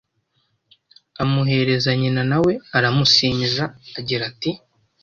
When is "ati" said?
4.31-4.51